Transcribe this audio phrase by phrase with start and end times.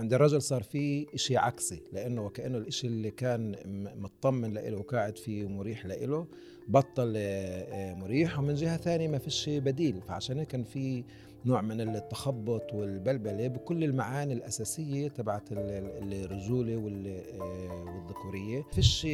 [0.00, 3.54] عند الرجل صار في إشي عكسي لأنه وكأنه الإشي اللي كان
[3.96, 6.26] مطمن لإله وقاعد فيه ومريح لإله
[6.68, 10.02] بطل آه، مريح ومن جهة ثانية ما فيش بديل.
[10.08, 11.04] فعشان هيك كان في
[11.46, 18.62] نوع من التخبط والبلبلة بكل المعاني الأساسية تبعت الرجولة آه، والذكورية.
[18.72, 19.06] فيش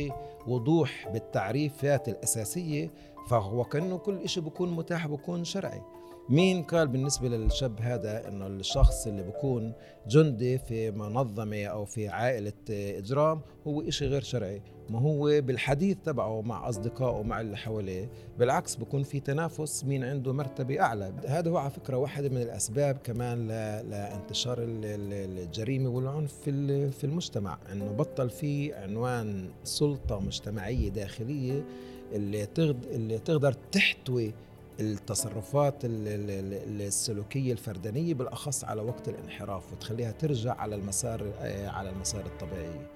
[0.46, 2.90] وضوح بالتعريفات الأساسية
[3.28, 5.82] فهو كأنه كل إشي بكون متاح بكون شرعي.
[6.28, 9.72] مين قال بالنسبة للشاب هذا إنه الشخص اللي بيكون
[10.08, 16.40] جندي في منظمة أو في عائلة إجرام هو إشي غير شرعي؟ ما هو بالحديث تبعه
[16.40, 21.12] مع أصدقائه مع اللي حواليه؟ بالعكس بكون في تنافس مين عنده مرتبة أعلى.
[21.26, 23.48] هذا هو على فكرة واحدة من الأسباب كمان
[23.90, 27.58] لانتشار الجريمة والعنف في في المجتمع.
[27.72, 31.64] إنه بطل في عنوان سلطة مجتمعية داخلية
[32.12, 34.34] اللي تقدر تحتوي
[34.80, 42.86] التصرفات السلوكية الفردانية بالأخص على وقت الانحراف وتخليها ترجع على المسار آه، على المسار الطبيعي.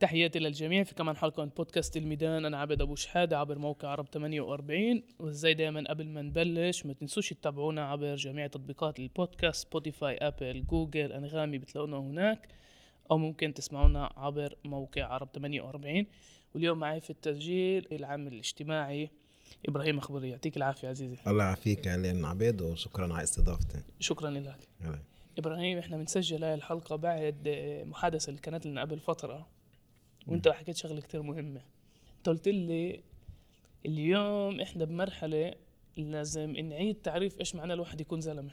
[0.00, 2.44] تحياتي للجميع في كمان حلقة من بودكاست الميدان.
[2.44, 7.30] أنا عبد أبو شحادة عبر موقع عرب 48 وزي دايما قبل ما نبلش ما تنسوش
[7.30, 12.48] تتابعونا عبر جميع تطبيقات البودكاست سبوتيفاي أبل جوجل أنغامي بتلاقونا هناك
[13.10, 16.06] أو ممكن تسمعونا عبر موقع عرب 48
[16.54, 19.10] واليوم معي في التسجيل العامل الاجتماعي
[19.68, 20.30] إبراهيم أخبري.
[20.30, 21.16] يعطيك العافية عزيزي.
[21.26, 23.82] الله يعافيك علينا عبيد وشكرا على استضافتي.
[24.00, 24.68] شكرا لك.
[25.38, 27.48] إبراهيم إحنا بنسجل هاي الحلقة بعد
[27.86, 29.48] محادثة اللي كانت لنا قبل فترة.
[30.26, 31.60] وأنت حكيت شغلة كتير مهمة.
[32.18, 33.00] أنت قلت لي
[33.86, 35.54] اليوم إحنا بمرحلة
[35.96, 38.52] لازم نعيد تعريف إيش معنى الواحد يكون زلمة.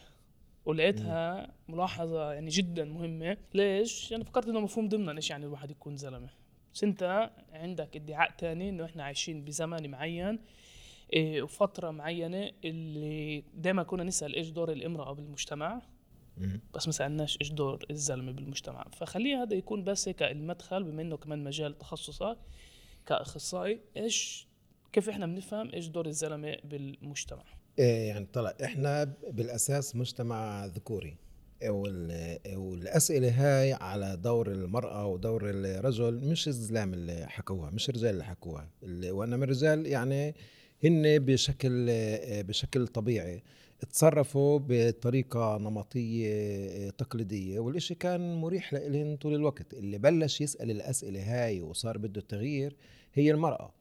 [0.66, 3.38] ولقيتها ملاحظة يعني جدا مهمة.
[3.53, 6.29] ليش؟ يعني فكرت إنه مفهوم ضمنا إيش يعني الواحد يكون زلمة.
[6.73, 10.39] بس انت عندك ادعاء تاني انه إحنا عايشين بزمن معين
[11.13, 15.81] إيه وفترة معينة اللي دائما كنا نسأل إيش دور الإمرأة بالمجتمع
[16.73, 18.86] بس ما سألناش إيش دور الزلمة بالمجتمع.
[18.94, 22.38] فخليه هذا يكون بس هيك المدخل بما إنه كمان مجال تخصصك
[23.06, 24.47] كأخصائي إيش
[24.94, 27.44] كيف إحنا بنفهم إيش دور الزلمة بالمجتمع؟
[27.79, 31.18] إيه يعني طلع إحنا بالأساس مجتمع ذكوري.
[31.69, 38.69] والاسئله هاي على دور المرأة ودور الرجل مش الزلام اللي حكوها مش الرجال اللي حكوها.
[39.03, 40.35] وإنما الرجال يعني
[40.83, 41.85] هن بشكل
[42.44, 43.44] بشكل طبيعي
[43.91, 49.73] تصرفوا بطريقة نمطية تقليدية والإشي كان مريح لهم طول الوقت.
[49.73, 52.75] اللي بلش يسأل الأسئلة هاي وصار بده التغيير
[53.13, 53.73] هي المرأة.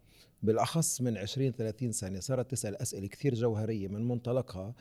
[0.42, 4.74] بالأخص من 20 30 سنة صارت تسأل أسئلة كثير جوهرية من منطلقها.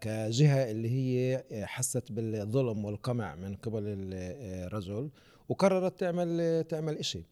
[0.00, 5.10] كجهة اللي هي حست بالظلم والقمع من قبل الرجل
[5.48, 7.24] وقررت تعمل تعمل إشي.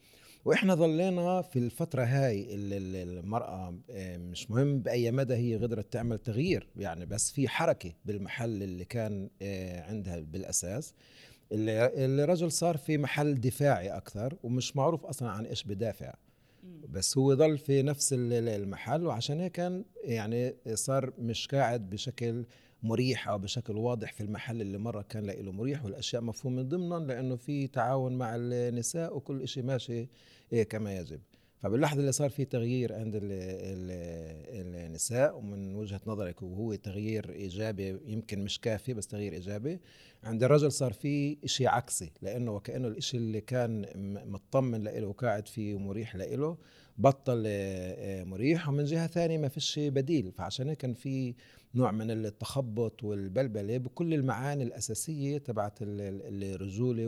[0.45, 3.79] وإحنا ظلينا في الفترة هاي المرأة
[4.17, 9.31] مش مهم بأي مدى هي قدرت تعمل تغيير يعني بس في حركة بالمحل اللي كان
[9.89, 10.95] عندها بالأساس.
[11.53, 16.15] اللي الرجل صار في محل دفاعي أكثر ومش معروف أصلا عن إيش بدافع.
[16.89, 22.45] بس هو ظل في نفس المحل وعشان هيك كان يعني صار مش قاعد بشكل
[22.83, 26.95] مريح أو بشكل واضح في المحل اللي مرة كان له مريح والأشياء مفهوم من ضمنا
[27.13, 30.09] لأنه في تعاون مع النساء وكل شيء ماشي
[30.53, 31.21] إيه كما يجب.
[31.59, 38.01] فباللحظة اللي صار في تغيير عند ال ال النساء ومن وجهة نظرك وهو تغيير إيجابي
[38.07, 39.81] يمكن مش كافي بس تغيير إيجابي
[40.25, 43.87] عند الرجل صار في شيء عكسي لأنه وكأنه الشيء اللي كان
[44.27, 46.57] مطمن له وقاعد فيه ومريح له
[46.99, 50.33] بطل آه، مريح ومن جهة ثانية ما فيش بديل.
[50.33, 51.35] فعشان كان في
[51.75, 57.03] نوع من التخبط والبلبلة بكل المعاني الأساسية تبعت الرجولة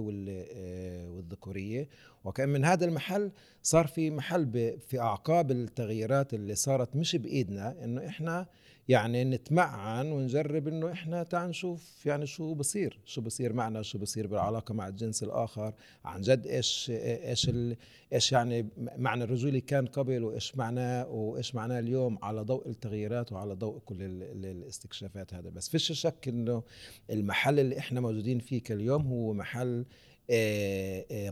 [0.53, 1.89] آه، والذكورية.
[2.25, 3.33] وكان من هذا المحل
[3.63, 8.47] صار في محل في أعقاب التغييرات اللي صارت مش بإيدنا إنه إحنا
[8.91, 14.27] يعني نتمعن ونجرب إنه إحنا تعال نشوف يعني شو بصير شو بصير معنا شو بصير
[14.27, 15.75] بالعلاقة مع الجنس الآخر
[16.05, 17.51] عن جد إيش إيش
[18.13, 18.69] إيش يعني
[18.99, 23.97] معنى الرجوله كان قبل وإيش معناه وإيش معناه اليوم على ضوء التغييرات وعلى ضوء كل
[24.03, 25.51] الاستكشافات هذا.
[25.51, 26.63] بس فيش شك إنه
[27.11, 29.85] المحل اللي إحنا موجودين فيه كاليوم هو محل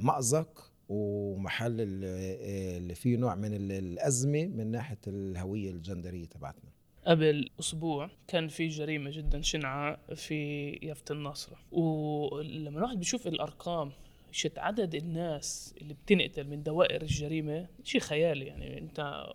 [0.01, 6.78] مأزق ومحل اللي فيه نوع من الأزمة من ناحية الهوية الجندرية تبعتنا.
[7.09, 13.93] قبل أسبوع كان في جريمة جدا شنعة في يافت الناصره ولما الواحد بيشوف الأرقام
[14.31, 18.79] شت عدد الناس اللي بتنقتل من دوائر الجريمة شيء خيالي يعني.
[18.79, 19.27] أنت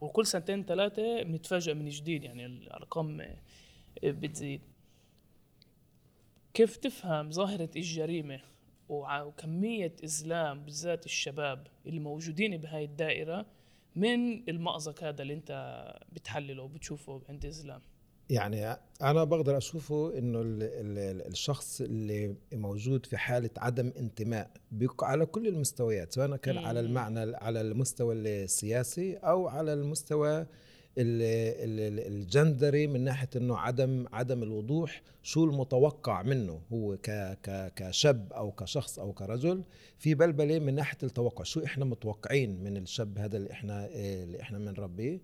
[0.00, 3.36] وكل سنتين ثلاثة بنتفاجئ من جديد يعني الأرقام
[4.02, 4.60] بتزيد.
[6.54, 8.40] كيف تفهم ظاهرة الجريمة
[8.88, 13.46] وكمية إزلام بالذات الشباب اللي موجودين بهاي الدائرة؟
[13.96, 15.82] من المأزق هذا اللي انت
[16.12, 17.80] بتحلله وبتشوفه عند الاسلام
[18.30, 24.50] يعني أنا بقدر أشوفه إنه الشخص اللي موجود في حالة عدم انتماء
[25.02, 30.46] على كل المستويات سواء كان على المعنى على المستوى السياسي أو على المستوى
[31.00, 37.10] الجندري من ناحية إنه عدم عدم الوضوح شو المتوقع منه هو ك
[37.42, 39.62] ك كشاب أو كشخص أو كرجل؟
[39.98, 44.58] في بلبلة من ناحية التوقع شو إحنا متوقعين من الشاب هذا اللي إحنا اللي إحنا
[44.58, 45.20] بنربيه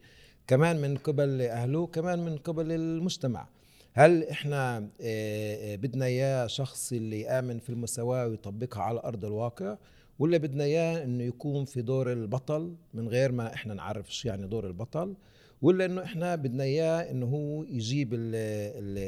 [0.46, 3.49] كمان من قبل أهله كمان من قبل المجتمع.
[3.93, 9.76] هل إحنا آه، آه، بدنا إياه شخص اللي يامن في المساواة ويطبقها على أرض الواقع
[10.19, 14.46] ولا بدنا إياه إنه يكون في دور البطل من غير ما إحنا نعرف شو يعني
[14.46, 15.14] دور البطل؟
[15.62, 18.14] ولا إنه إحنا بدنا إياه إنه هو يجيب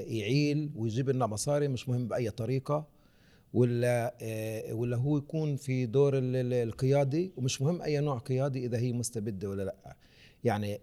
[0.07, 2.87] يعيل ويجيب لنا مصاري مش مهم بأي طريقة
[3.55, 8.93] ولا آه، ولا هو يكون في دور القيادي ومش مهم أي نوع قيادي إذا هي
[8.93, 9.97] مستبدة ولا لأ.
[10.45, 10.81] يعني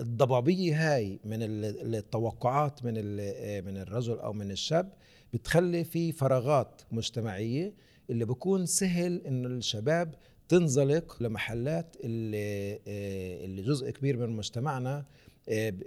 [0.00, 1.38] الضبابية هاي من
[1.94, 2.94] التوقعات من
[3.64, 4.92] من الرجل أو من الشاب
[5.32, 7.72] بتخلي في فراغات مجتمعية
[8.10, 10.14] اللي بكون سهل إنه الشباب
[10.48, 12.78] تنزلق لمحلات اللي
[13.44, 15.04] اللي جزء كبير من مجتمعنا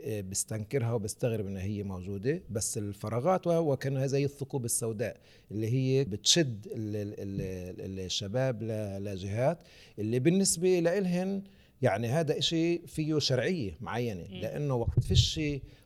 [0.05, 2.41] بيستنكرها وبيستغرب إنها هي موجودة.
[2.49, 5.17] بس الفراغات وكأنها زي الثقوب السوداء
[5.51, 6.67] اللي هي بتشد
[7.79, 8.63] الشباب
[9.01, 9.57] لجهات
[9.99, 11.43] اللي بالنسبة لإلهن
[11.81, 14.23] يعني هذا إشي فيه شرعية معينة.
[14.23, 15.39] لأنه وقت فيش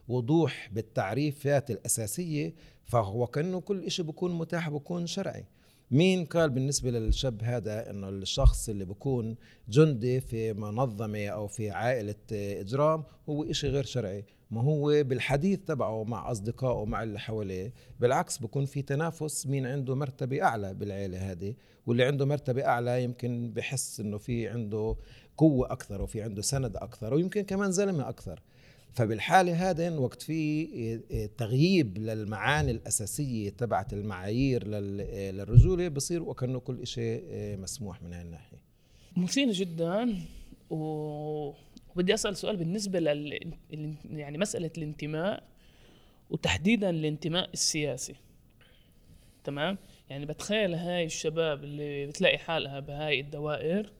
[0.08, 2.54] وضوح بالتعريفات الأساسية
[2.84, 5.44] فهو كأنه كل إشي بكون متاح بكون شرعي.
[5.92, 9.36] مين قال بالنسبة للشاب هذا إنه الشخص اللي بكون
[9.68, 16.04] جندي في منظمة أو في عائلة إجرام هو إشي غير شرعي؟ ما هو بالحديث تبعه
[16.04, 17.72] مع أصدقائه ومع اللي حواليه.
[18.00, 21.54] بالعكس بكون في تنافس مين عنده مرتبة أعلى بالعيلة هذه
[21.86, 24.96] واللي عنده مرتبة أعلى يمكن بحس إنه في عنده
[25.36, 28.42] قوة أكثر وفي عنده سند أكثر ويمكن كمان زلمة أكثر.
[28.94, 30.68] فبالحالة هذا وقت في
[31.12, 38.12] آه، تغييب للمعاني الأساسية تبعت المعايير آه، للرجولة بصير وكأنه كل شيء آه، مسموح من
[38.12, 38.58] هاي الناحية.
[39.16, 40.18] مثير جدا.
[40.70, 43.52] وبدي أسأل سؤال بالنسبة لل
[44.10, 45.42] يعني مسألة الانتماء
[46.30, 48.14] وتحديدا الانتماء السياسي.
[49.44, 49.78] تمام؟
[50.10, 53.92] يعني بتخيل هاي الشباب اللي بتلاقي حالها بهاي الدوائر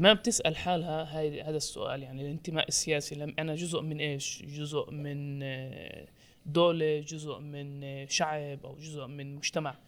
[0.00, 3.14] ما بتسأل حالها هاي هذا السؤال يعني الانتماء السياسي.
[3.14, 6.06] لم أنا جزء من إيش؟ جزء من آه،
[6.46, 9.78] دولة جزء من آه، شعب أو جزء من مجتمع.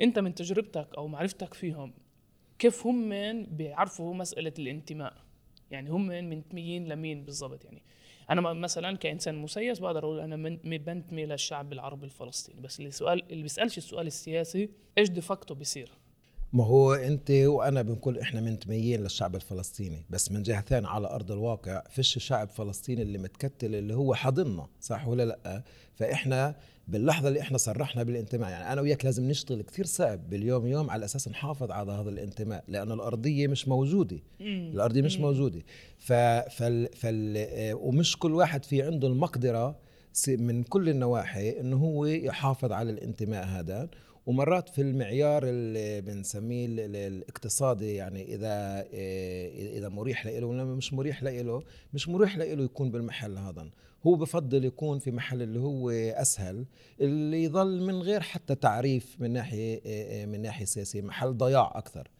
[0.00, 1.92] أنت من تجربتك أو معرفتك فيهم
[2.58, 5.12] كيف هم من بيعرفوا مسألة الانتماء؟
[5.70, 7.82] يعني هم من منتميين لمين بالضبط يعني؟
[8.30, 12.60] أنا مثلا كإنسان مسيس بقدر أقول أنا من بنتمي للشعب العربي الفلسطيني.
[12.60, 14.68] بس السؤال اللي بيسألش السؤال السياسي
[14.98, 15.90] إيش ديفاكتو بيصير؟
[16.52, 21.32] ما هو أنت وأنا بنقول إحنا منتميين للشعب الفلسطيني بس من جهه ثانية على أرض
[21.32, 25.62] الواقع فيش شعب فلسطيني اللي متكتل اللي هو حاضننا صح ولا لأ؟
[25.94, 26.54] فإحنا
[26.88, 31.04] باللحظة اللي إحنا صرحنا بالانتماء يعني أنا وياك لازم نشتغل كثير صعب باليوم يوم على
[31.04, 34.18] أساس نحافظ على هذا الانتماء لأن الأرضية مش موجودة.
[34.40, 35.62] الأرضية مش موجودة.
[35.98, 39.76] ف فال, فال ومش كل واحد في عنده المقدرة
[40.28, 43.88] من كل النواحي إنه هو يحافظ على الانتماء هذا.
[44.26, 51.22] ومرات في المعيار اللي بنسميه الاقتصادي يعني إذا إيه، إذا مريح له ولا مش مريح
[51.22, 51.62] له
[51.94, 53.70] مش مريح له يكون بالمحل هذا.
[54.06, 56.64] هو بفضل يكون في محل اللي هو أسهل
[57.00, 61.72] اللي يظل من غير حتى تعريف من ناحية إيه، إيه، من ناحية سياسية محل ضياع
[61.74, 62.10] أكثر.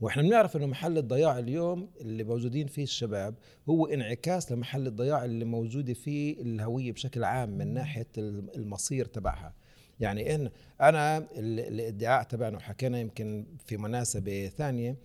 [0.00, 3.34] وإحنا بنعرف إنه محل الضياع اليوم اللي موجودين فيه الشباب
[3.68, 9.54] هو انعكاس لمحل الضياع اللي موجودة فيه الهوية بشكل عام من ناحية المصير تبعها.
[10.02, 14.96] يعني إن أنا الإدعاء تبعنا وحكينا يمكن في مناسبة ثانية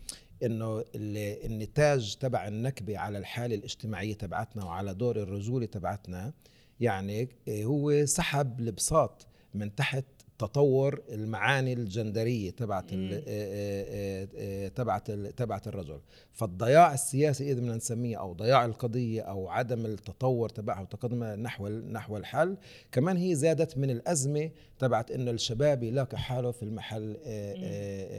[0.43, 6.33] إنه النتاج تبع النكبة على الحالة الاجتماعية تبعتنا وعلى دور الرجولة تبعتنا
[6.79, 10.05] يعني هو سحب البساط من تحت
[10.39, 15.99] تطور المعاني الجندرية تبعت آه، آه، آه، تبعت تبعت الرجل.
[16.33, 22.17] فالضياع السياسي إذا بدنا نسميه أو ضياع القضية أو عدم التطور تبعها وتقدم نحو نحو
[22.17, 22.57] الحل
[22.91, 27.17] كمان هي زادت من الأزمة تبعت إنه الشباب يلاقي حاله في المحل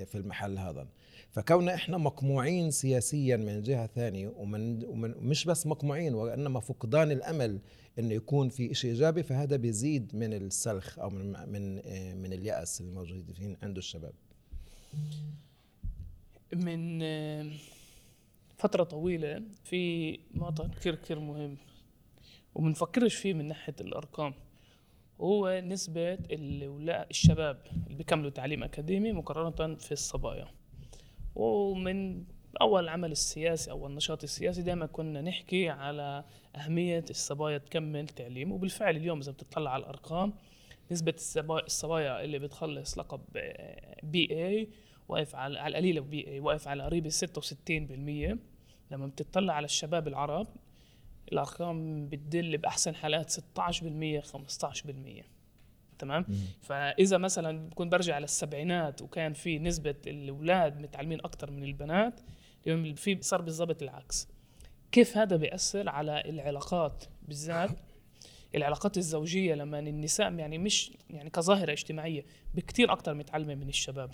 [0.06, 0.86] في المحل هذا.
[1.38, 7.60] فكوننا إحنا مقموعين سياسيا من جهة ثانية ومن, ومن مش بس مقموعين وإنما فقدان الأمل
[7.98, 11.74] إنه يكون في شيء إيجابي فهذا بيزيد من السلخ أو من من
[12.22, 14.12] من اليأس الموجود فين عنده الشباب.
[16.54, 17.02] من
[18.56, 21.56] فترة طويلة في معطى كثير كثير مهم
[22.54, 24.34] وبنفكرش فيه من ناحية الأرقام.
[25.20, 30.57] هو نسبة الشباب اللي بيكملوا تعليم أكاديمي مقارنة في الصبايا.
[31.38, 32.24] ومن
[32.60, 36.24] أول العمل السياسي أو النشاط السياسي دائما كنا نحكي على
[36.56, 38.52] أهمية الصبايا تكمل تعليم.
[38.52, 40.32] وبالفعل اليوم إذا بتطلع على الأرقام
[40.90, 41.14] نسبة
[41.48, 43.20] الصبايا اللي بتخلص لقب
[44.02, 44.68] بي اي
[45.08, 47.12] واقف على على القليلة بي اي واقف على قريب 66%
[48.90, 50.46] لما بتطلع على الشباب العرب
[51.32, 55.37] الأرقام بتدل بأحسن حالات 16% 15%
[55.98, 56.36] تمام؟ مم.
[56.62, 62.20] فإذا مثلا بكون برجع للسبعينات وكان في نسبة الأولاد متعلمين أكثر من البنات
[62.66, 64.28] اليوم في صار بالضبط العكس.
[64.92, 67.70] كيف هذا بيأثر على العلاقات بالذات؟
[68.54, 72.24] العلاقات الزوجية لما النساء يعني مش يعني كظاهرة اجتماعية
[72.54, 74.10] بكثير أكثر متعلمة من الشباب.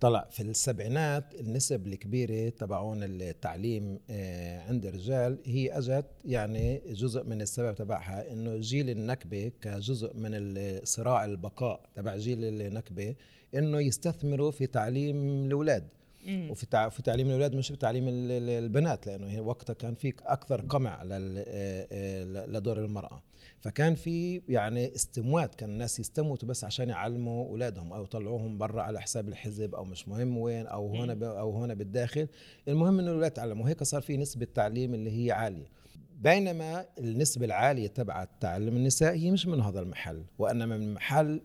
[0.00, 7.42] طلع في السبعينات النسب الكبيرة تبعون التعليم آه، عند الرجال هي أجت يعني جزء من
[7.42, 13.14] السبب تبعها إنه جيل النكبة كجزء من الصراع البقاء تبع جيل النكبة
[13.54, 15.88] إنه يستثمروا في تعليم الأولاد.
[16.28, 21.88] وفي في تعليم الأولاد مش في تعليم البنات لأنه وقتها كان في أكثر قمع آه،
[21.92, 23.22] آه، لدور المرأة.
[23.60, 29.00] فكان في يعني استموات كان الناس يستموتوا بس عشان يعلموا أولادهم أو يطلعوهم برا على
[29.00, 32.28] حساب الحزب أو مش مهم وين أو هنا أو هنا بالداخل.
[32.68, 35.77] المهم انه الأولاد يتعلموا وهيك صار في نسبة تعليم اللي هي عالية.
[36.18, 41.40] بينما النسبة العالية تبع التعلم النساء هي مش من هذا المحل وإنما من محل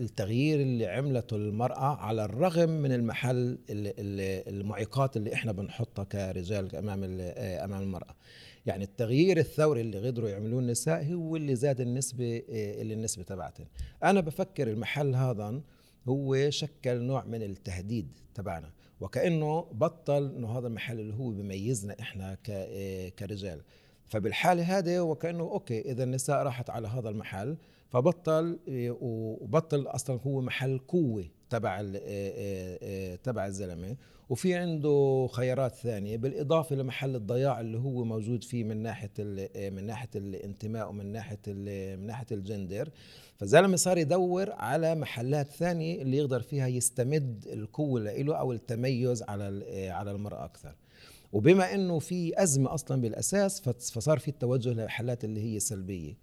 [0.00, 7.82] التغيير اللي عملته المرأة على الرغم من المحل المعيقات اللي إحنا بنحطها كرجال أمام أمام
[7.82, 8.14] المرأة.
[8.66, 13.66] يعني التغيير الثوري اللي قدروا يعملوه النساء هو اللي زاد النسبة اللي النسبة تبعتهم
[14.04, 15.60] أنا بفكر المحل هذا
[16.08, 22.34] هو شكل نوع من التهديد تبعنا وكأنه بطل إنه هذا المحل اللي هو بيميزنا إحنا
[23.18, 23.60] كرجال.
[24.06, 27.56] فبالحالة هذه وكأنه أوكي إذا النساء راحت على هذا المحل
[27.88, 28.58] فبطل
[29.00, 31.82] وبطل أصلا هو محل قوة تبع
[33.22, 33.96] تبع الزلمة.
[34.28, 39.10] وفي عنده خيارات ثانية بالإضافة لمحل الضياع اللي هو موجود فيه من ناحية
[39.70, 42.88] من ناحية الانتماء ومن ناحية من ناحية الجندر.
[43.36, 49.64] فالزلمة صار يدور على محلات ثانية اللي يقدر فيها يستمد القوة له أو التميز على
[49.90, 50.74] على المرأة أكثر.
[51.34, 56.14] وبما إنه في أزمة أصلا بالأساس فصار في التوجه للحالات اللي هي سلبية.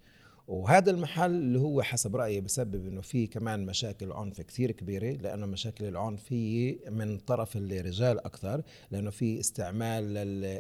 [0.48, 5.46] وهذا المحل اللي هو حسب رأيي بسبب إنه في كمان مشاكل عنف كثير كبيرة لأنه
[5.46, 10.14] مشاكل العنف هي من طرف الرجال أكثر لأنه في استعمال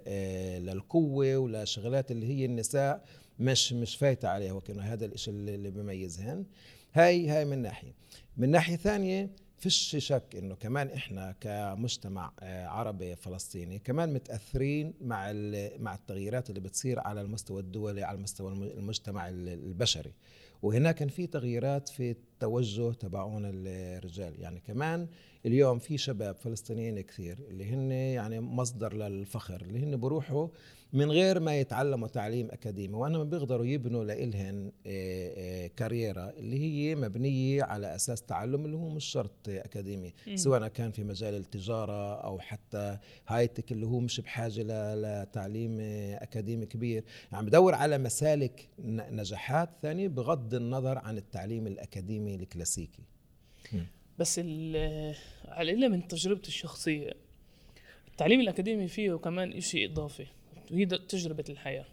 [0.07, 3.05] آه، للقوة ولشغلات اللي هي النساء
[3.39, 6.45] مش مش فايتة عليها وكانه هذا الشيء اللي بيميزهن
[6.93, 7.93] هاي هاي من ناحية.
[8.37, 9.29] من ناحية ثانية
[9.61, 15.31] فيش شك إنه كمان إحنا كمجتمع آه، عربي فلسطيني كمان متأثرين مع
[15.79, 20.13] مع التغييرات اللي بتصير على المستوى الدولي على المستوى المجتمع البشري.
[20.61, 24.39] وهنا كان في تغييرات في التوجه تبعون الرجال.
[24.39, 25.07] يعني كمان
[25.45, 30.47] اليوم في شباب فلسطينيين كثير اللي هن يعني مصدر للفخر اللي هن بروحوا
[30.93, 36.95] من غير ما يتعلموا تعليم أكاديمي وانما بيقدروا يبنوا لإلهن آه، آه، كاريرا اللي هي
[36.95, 42.39] مبنية على أساس تعلم اللي هو مش شرط أكاديمي سواء كان في مجال التجارة أو
[42.39, 44.63] حتى هايتك اللي هو مش بحاجة
[44.95, 45.77] لتعليم
[46.21, 47.03] أكاديمي كبير.
[47.31, 53.03] يعني بدور على مسالك نجاحات ثانية بغض النظر عن التعليم الأكاديمي الكلاسيكي.
[54.19, 54.39] بس
[55.45, 57.13] على من تجربتي الشخصية
[58.07, 60.25] التعليم الأكاديمي فيه كمان شيء إضافي.
[60.71, 61.85] وهي تجربة الحياة.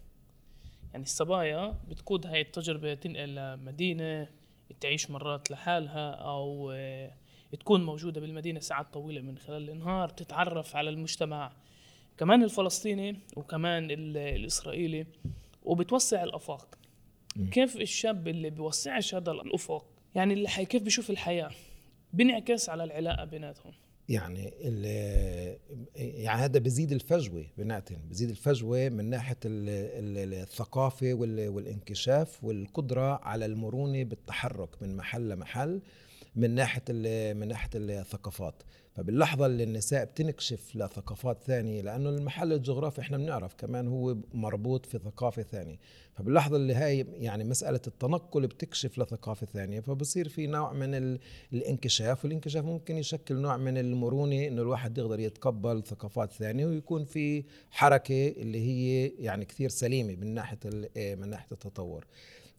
[0.93, 4.29] يعني الصبايا بتقود هاي التجربة تنقل لمدينة
[4.81, 7.13] تعيش مرات لحالها أو آه،
[7.61, 11.53] تكون موجودة بالمدينة ساعات طويلة من خلال النهار تتعرف على المجتمع.
[12.19, 15.07] كمان الفلسطيني وكمان الإسرائيلي
[15.63, 16.79] وبتوسع الآفاق.
[17.51, 21.51] كيف الشاب اللي بيوسعش هذا الأفق؟ يعني اللي كيف بيشوف الحياة؟
[22.13, 23.73] بينعكس على العلاقة بيناتهم.
[24.09, 24.53] يعني
[25.97, 34.83] يعني هذا بزيد الفجوة بيناتهم بزيد الفجوة من ناحية الثقافة والانكشاف والقدرة على المرونة بالتحرك
[34.83, 35.81] من محل لمحل
[36.37, 36.83] من ناحية
[37.33, 38.63] من ناحية الثقافات.
[38.99, 44.99] فباللحظة اللي النساء بتنكشف لثقافات ثانية لأنه المحل الجغرافي إحنا بنعرف كمان هو مربوط في
[44.99, 45.79] ثقافة ثانية.
[46.15, 51.19] فباللحظة اللي هاي يعني مسألة التنقل بتكشف لثقافة ثانية فبصير في نوع من
[51.53, 57.45] الانكشاف والانكشاف ممكن يشكل نوع من المرونة إنه الواحد يقدر يتقبل ثقافات ثانية ويكون في
[57.71, 60.59] حركة اللي هي يعني كثير سليمة من ناحية
[60.97, 62.07] من ناحية التطور.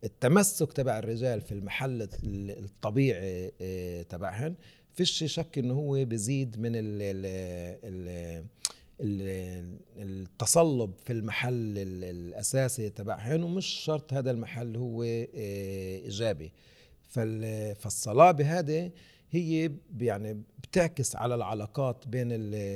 [0.03, 4.55] التمسك تبع الرجال في المحل الطبيعي آه، تبعهن
[4.93, 7.01] فيش شك إنه هو بزيد من ال
[7.83, 8.45] ال
[9.01, 15.25] ال التصلب في المحل الأساسي تبعهن ومش شرط هذا المحل هو آه،
[16.05, 16.51] إيجابي.
[17.75, 18.91] فالصلابه هذه
[19.31, 22.29] هي يعني بتعكس على العلاقات بين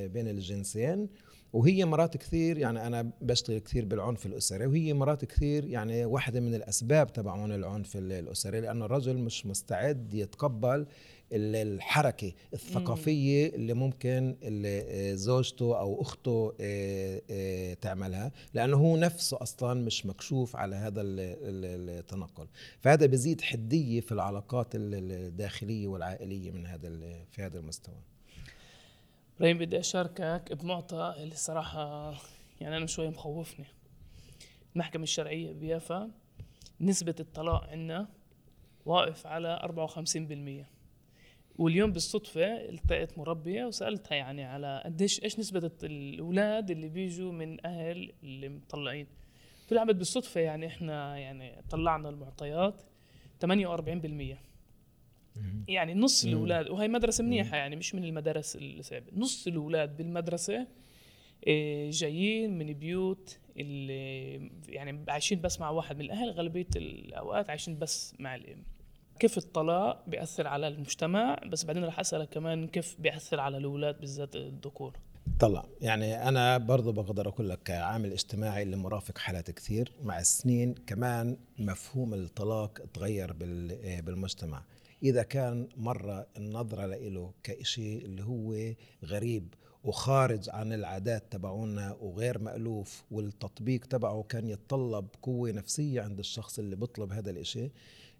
[0.07, 1.09] بين الجنسين
[1.53, 6.55] وهي مرات كثير يعني أنا بشتغل كثير بالعنف الاسري وهي مرات كثير يعني واحدة من
[6.55, 10.85] الأسباب تبعون العنف الاسري لأنه الرجل مش مستعد يتقبل
[11.33, 19.73] الحركة الثقافية اللي ممكن اللي زوجته أو أخته آه، آه، تعملها لأنه هو نفسه أصلا
[19.73, 22.47] مش مكشوف على هذا التنقل.
[22.81, 26.89] فهذا بزيد حدية في العلاقات الداخلية والعائلية من هذا
[27.31, 27.95] في هذا المستوى.
[29.37, 32.13] إبراهيم بدي أشاركك بنقطه اللي الصراحه
[32.61, 33.65] يعني أنا شوي مخوفني.
[34.75, 36.11] المحكمة الشرعية بيافا
[36.81, 38.07] نسبة الطلاق عندنا
[38.85, 40.82] واقف على 54%
[41.57, 48.13] واليوم بالصدفة التقيت مربية وسألتها يعني على قديش إيش نسبة الأولاد اللي بيجوا من أهل
[48.23, 49.07] اللي مطلعين.
[49.61, 52.81] قلت لها بالصدفة يعني إحنا يعني طلعنا المعطيات
[53.45, 54.37] 48%
[55.67, 60.67] يعني نص الأولاد وهي مدرسة منيحة يعني مش من المدارس الصعبه نص الأولاد بالمدرسة
[61.47, 64.35] آه، جايين من بيوت اللي
[64.69, 65.95] يعني عايشين بس مع واحد.
[65.95, 68.63] من الأهل غالبية الأوقات عايشين بس مع الأم.
[69.19, 74.35] كيف الطلاق بيأثر على المجتمع؟ بس بعدين رح أسألك كمان كيف بيأثر على الأولاد بالذات
[74.35, 74.93] الذكور؟
[75.39, 80.73] طلع يعني أنا برضو بقدر أقول لك كعامل اجتماعي اللي مرافق حالات كثير مع السنين
[80.87, 83.33] كمان مفهوم الطلاق تغير
[84.03, 84.63] بالمجتمع.
[85.03, 88.73] إذا كان مرة النظرة له كإشي اللي هو
[89.05, 89.53] غريب
[89.83, 96.75] وخارج عن العادات تبعونا وغير مألوف والتطبيق تبعه كان يتطلب قوة نفسية عند الشخص اللي
[96.75, 97.71] بيطلب هذا الإشي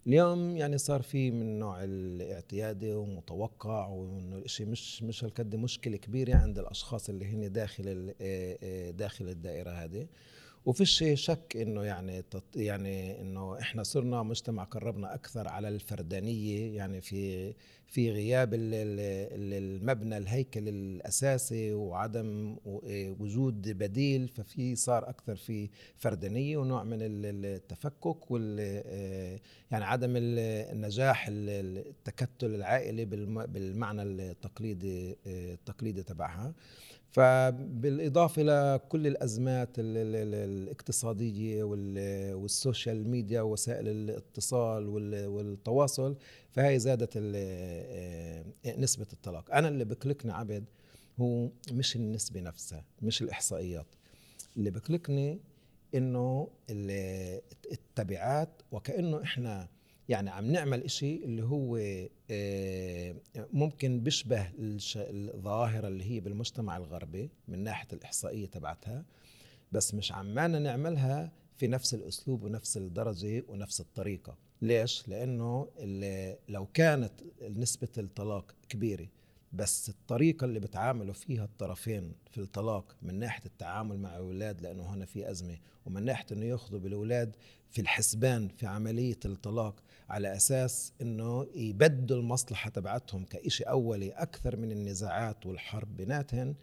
[0.06, 6.36] اليوم يعني صار في من نوع الاعتيادي ومتوقع وإنه الشيء مش مش هالقد مشكلة كبيرة
[6.36, 10.06] عند الأشخاص اللي هن داخل آه، آه، داخل الدائرة هذه.
[10.66, 12.24] وفيش شك إنه يعني
[12.56, 17.54] يعني إنه إحنا صرنا مجتمع قربنا أكثر على الفردانية يعني في
[17.86, 22.56] في غياب المبنى الهيكل الأساسي وعدم
[23.20, 28.58] وجود بديل ففي صار أكثر في فردانية ونوع من التفكك وال
[29.70, 36.52] يعني عدم النجاح التكتل العائلي بالمعنى التقليدي التقليدي تبعها.
[37.14, 41.62] فبالإضافة لكل الأزمات الاقتصادية
[42.34, 44.88] والسوشيال ميديا ووسائل الاتصال
[45.28, 46.16] والتواصل
[46.50, 48.44] فهي زادت آه،
[48.78, 49.54] نسبة الطلاق.
[49.54, 50.64] أنا اللي بكلكني عبد
[51.20, 53.86] هو مش النسبة نفسها مش الإحصائيات.
[54.56, 55.40] اللي بكلكني
[55.94, 56.48] إنه
[57.72, 59.68] التبعات وكأنه إحنا
[60.08, 61.76] يعني عم نعمل إشي اللي هو
[62.30, 63.14] آه،
[63.52, 64.46] ممكن بيشبه
[64.96, 69.04] الظاهرة اللي هي بالمجتمع الغربي من ناحية الإحصائية تبعتها
[69.72, 75.68] بس مش عمالنا نعملها في نفس الأسلوب ونفس الدرجة ونفس الطريقة ليش؟ لأنه
[76.48, 77.12] لو كانت
[77.42, 79.08] نسبة الطلاق كبيرة
[79.54, 85.04] بس الطريقة اللي بتعاملوا فيها الطرفين في الطلاق من ناحية التعامل مع الأولاد لأنه هنا
[85.04, 87.36] في أزمة ومن ناحية أنه ياخذوا بالأولاد
[87.70, 89.74] في الحسبان في عملية الطلاق
[90.08, 96.54] على أساس أنه يبدوا المصلحة تبعتهم كإشي أولي أكثر من النزاعات والحرب بيناتهم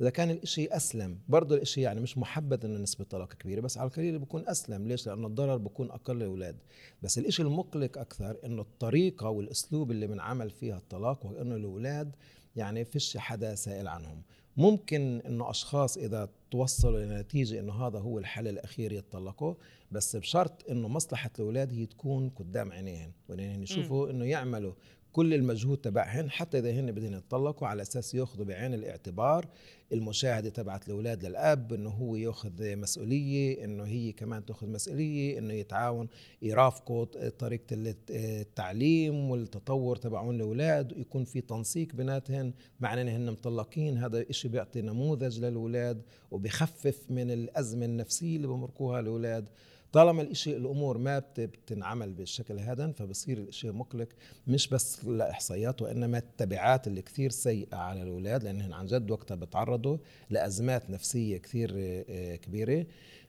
[0.00, 3.88] إذا كان الإشي أسلم برضه الإشي يعني مش محبذ إنه نسبة طلاق كبيرة بس على
[3.88, 4.88] القليل بيكون أسلم.
[4.88, 6.56] ليش؟ لأنه الضرر بيكون أقل للأولاد.
[7.02, 12.16] بس الإشي المقلق أكثر إنه الطريقة والأسلوب اللي بنعمل فيها الطلاق وإنه الأولاد
[12.56, 14.22] يعني فيش حدا سائل عنهم.
[14.56, 19.54] ممكن إنه أشخاص إذا توصلوا لنتيجه إنه هذا هو الحل الأخير يتطلقوا
[19.92, 24.72] بس بشرط إنه مصلحة الأولاد هي تكون قدام عينيهم وانهم يشوفوا إنه يعملوا
[25.16, 29.48] كل المجهود تبعهن حتى إذا هن بدهم يتطلقوا على أساس ياخذوا بعين الاعتبار.
[29.92, 36.08] المشاهدة تبعت الأولاد للأب إنه هو ياخذ مسؤولية إنه هي كمان تاخذ مسؤولية إنه يتعاون
[36.42, 37.66] يرافقوا طريقة
[38.10, 45.40] التعليم والتطور تبعون الأولاد يكون في تنسيق بيناتهن مع انهن مطلقين هذا الشيء بيعطي نموذج
[45.40, 49.48] للأولاد وبخفف من الأزمة النفسية اللي بمرقوها الأولاد.
[49.92, 54.08] طالما الإشي الأمور ما بتنعمل بالشكل هذا فبصير الإشي مقلق
[54.46, 59.98] مش بس لإحصائيات وإنما التبعات اللي كثير سيئة على الأولاد لانهم عن جد وقتها بتعرضوا
[60.30, 62.86] لأزمات نفسية كثير آه، كبيرة.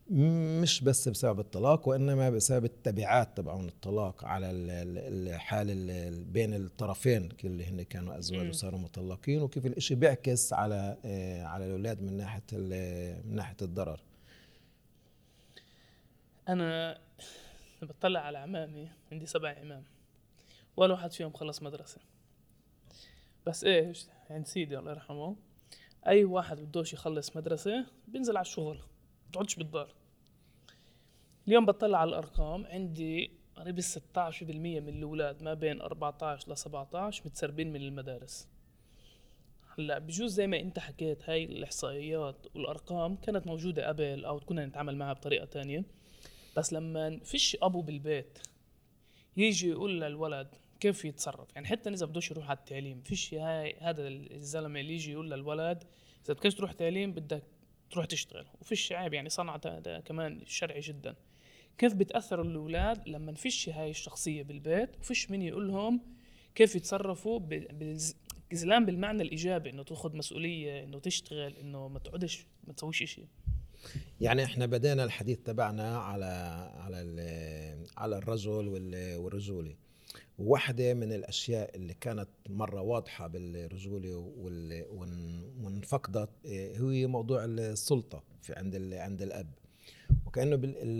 [0.09, 7.81] مش بس بسبب الطلاق وإنما بسبب التبعات تبعون الطلاق على الحال بين الطرفين اللي هن
[7.81, 12.43] كانوا أزواج وصاروا مطلقين وكيف الإشي بيعكس على آه، على الأولاد من ناحية
[13.25, 13.99] من ناحية الضرر.
[16.47, 16.99] أنا
[17.81, 19.83] بطلع على عمامي عندي سبع عمام.
[20.77, 22.01] ولا واحد فيهم خلص مدرسة.
[23.47, 25.35] بس إيش عند سيدي الله يرحمه
[26.07, 28.79] أي واحد بدوش يخلص مدرسة بينزل على الشغل
[29.29, 29.93] بتقعدش بالدار.
[31.47, 37.73] اليوم بطلع على الأرقام عندي قريب 16% من الأولاد ما بين 14 ل 17 متسربين
[37.73, 38.47] من المدارس.
[39.77, 44.97] هلأ بجوز زي ما أنت حكيت هاي الإحصائيات والأرقام كانت موجودة قبل أو كنا نتعامل
[44.97, 45.83] معها بطريقة تانية.
[46.57, 48.39] بس لما فيش أبو بالبيت
[49.37, 54.07] يجي يقول للولد كيف يتصرف؟ يعني حتى إذا بدوش يروح على التعليم فيش هاي هذا
[54.07, 55.83] الزلمة اللي يجي يقول للولد
[56.25, 57.43] إذا بدكش تروح تعليم بدك
[57.91, 58.45] تروح تشتغل.
[58.61, 61.15] وفيش عيب يعني صنعة هذا كمان شرعي جدا.
[61.77, 66.01] كيف بتأثر الأولاد لما فيش هاي الشخصية بالبيت؟ وفيش من يقول لهم
[66.55, 73.03] كيف يتصرفوا بالزلام بالمعنى الإيجابي إنه تأخذ مسؤولية إنه تشتغل إنه ما تقعدش ما تسويش
[73.03, 73.27] شيء
[74.21, 76.25] يعني إحنا بدينا الحديث تبعنا على
[76.77, 76.97] على
[77.97, 78.67] على الرجل
[79.17, 79.75] والرجولة.
[80.39, 84.15] واحدة من الأشياء اللي كانت مرة واضحة بالرجولة
[85.61, 89.49] وانفقدت آه، هو موضوع السلطة في عند عند الأب.
[90.25, 90.55] وكأنه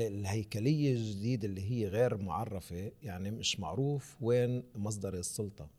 [0.08, 5.70] الهيكلية الجديدة اللي هي غير معرفة يعني مش معروف وين مصدر السلطة.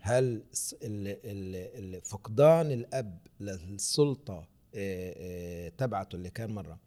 [0.00, 0.42] هل
[2.02, 4.48] فقدان الأب للسلطة
[5.78, 6.78] تبعته اللي كان مرة.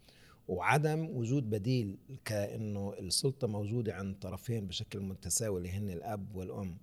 [0.48, 6.78] وعدم وجود بديل كأنه السلطة موجودة عند طرفين بشكل متساوي اللي هن الأب والأم.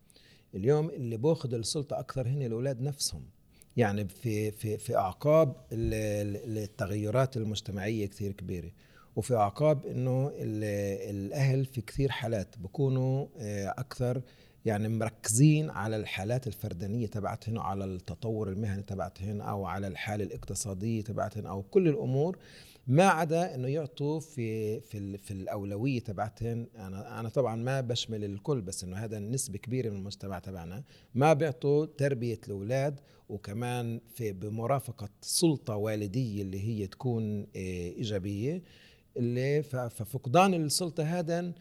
[0.54, 3.24] اليوم اللي باخذ السلطة أكثر هن الأولاد نفسهم.
[3.76, 8.70] يعني في في في أعقاب التغيرات المجتمعية كثير كبيرة.
[9.16, 14.22] وفي أعقاب إنه الأهل في كثير حالات بكونوا آه، أكثر
[14.64, 21.46] يعني مركزين على الحالات الفردانية تبعتهن على التطور المهني تبعتهن أو على الحالة الاقتصادية تبعتهن
[21.46, 22.38] أو كل الأمور
[22.86, 28.60] ما عدا إنه يعطوا في في في الأولوية تبعتهم أنا أنا طبعا ما بشمل الكل
[28.60, 30.82] بس إنه هذا نسبة كبيرة من المجتمع تبعنا.
[31.14, 37.46] ما بيعطوا تربية الأولاد وكمان في بمرافقة سلطة والدية اللي هي تكون آه،
[37.96, 38.62] إيجابية.
[39.16, 41.52] اللي ففقدان السلطة هذا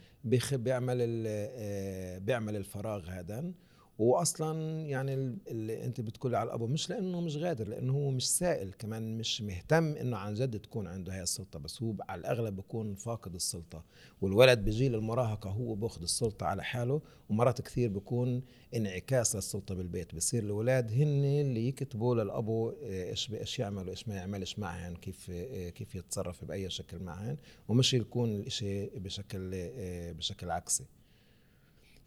[0.53, 3.51] بيعمل آه، بيعمل الفراغ هذا.
[3.99, 5.13] واصلا يعني
[5.47, 9.41] اللي أنت بتقولي على الأبو مش لأنه مش غادر لأنه هو مش سائل كمان مش
[9.41, 13.83] مهتم إنه عن جد تكون عنده هاي السلطة بس هو على الأغلب بيكون فاقد السلطة.
[14.21, 18.43] والولد بجيل المراهقه هو باخذ السلطة على حاله ومرات كثير بيكون
[18.75, 20.15] انعكاس للسلطة بالبيت.
[20.15, 25.27] بصير الاولاد هن اللي يكتبوا للأبو آه، إيش إيش يعمل وايش ما يعملش معهن كيف
[25.31, 30.98] آه، كيف يتصرف بأي شكل معهن ومش يكون الشيء بشكل آه، بشكل عكسي.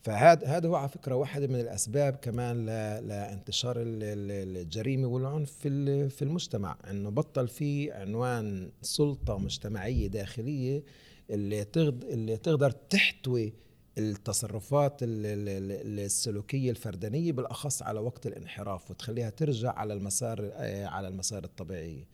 [0.03, 2.67] فهذا هذا هو على فكرة واحدة من الأسباب كمان
[3.07, 10.83] لانتشار الجريمة والعنف في في المجتمع إنه بطل في عنوان سلطة مجتمعية داخلية
[11.31, 13.53] اللي اللي تقدر تحتوي
[13.99, 20.53] التصرفات السلوكية الفردانية بالأخص على وقت الانحراف وتخليها ترجع على المسار
[20.87, 22.07] على المسار الطبيعي.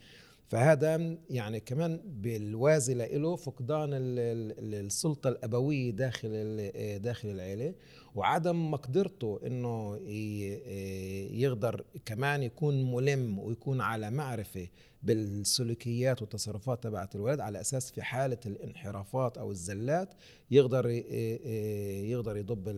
[0.49, 6.71] فهذا يعني كمان بالوازي له فقدان السلطة الأبوية داخل
[7.03, 7.75] داخل العيلة.
[8.15, 9.97] وعدم مقدرته إنه
[11.43, 14.69] يقدر كمان يكون ملم ويكون على معرفة
[15.03, 20.15] بالسلوكيات والتصرفات تبعت الولد على أساس في حالة الانحرافات أو الزلات
[20.51, 20.89] يقدر
[22.11, 22.69] يقدر يضب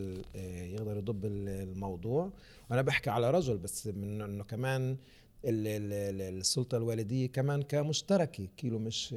[0.75, 2.33] يقدر يضب الموضوع.
[2.71, 4.97] وأنا بحكي على رجل بس من إنه كمان
[5.45, 9.13] السلطة الوالدية كمان كمشتركة كيلو مش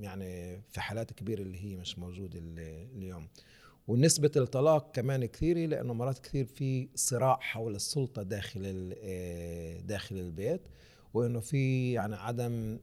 [0.00, 2.40] يعني في حالات كبيرة اللي هي مش موجودة
[2.96, 3.28] اليوم.
[3.88, 8.94] ونسبة الطلاق كمان كثيرة لأنه مرات كثير في صراع حول السلطة داخل
[9.86, 10.60] داخل البيت
[11.14, 12.78] وإنه في يعني عدم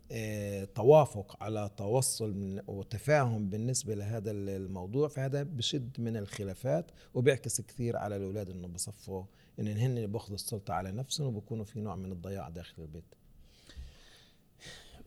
[0.75, 5.08] توافق على توصل وتفاهم بالنسبة لهذا الموضوع.
[5.08, 9.23] فهذا بشد من الخلافات وبيعكس كثير على الأولاد إنه بصفوا
[9.59, 13.03] إن هن اللي بياخذوا السلطة على نفسهم وبكونوا في نوع من الضياع داخل البيت.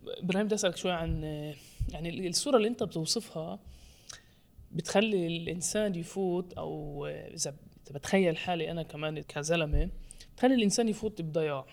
[0.07, 1.23] إبراهيم بدي أسألك شوي عن
[1.89, 3.59] يعني الصورة اللي أنت بتوصفها
[4.73, 7.57] بتخلي الإنسان يفوت أو إذا
[7.91, 9.91] بتخيل حالي أنا كمان كزلمة
[10.35, 11.67] بتخلي الإنسان يفوت بضياع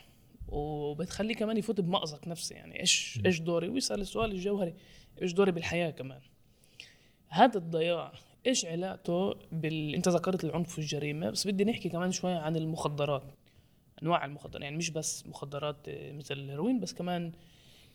[0.47, 2.53] وبتخليه كمان يفوت بمأزق نفسي.
[2.53, 4.73] يعني إيش إيش دوري؟ ويسأل السؤال الجوهري
[5.21, 6.21] إيش دوري بالحياة كمان؟
[7.27, 8.13] هذا الضياع
[8.47, 13.23] إيش علاقته بال أنت ذكرت العنف والجريمة بس بدي نحكي كمان شوي عن المخدرات
[14.03, 17.31] أنواع المخدرات يعني مش بس مخدرات آه، مثل الهيروين بس كمان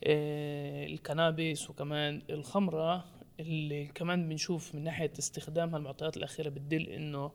[0.04, 3.04] آه، الكنابس وكمان الخمرة
[3.40, 7.32] اللي كمان بنشوف من ناحية استخدامها المعطيات الأخيرة بتدل إنه